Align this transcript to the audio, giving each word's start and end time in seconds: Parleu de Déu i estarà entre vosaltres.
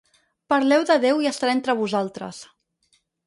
Parleu 0.53 0.85
de 0.91 0.95
Déu 1.03 1.21
i 1.25 1.29
estarà 1.33 1.55
entre 1.57 1.77
vosaltres. 1.83 2.43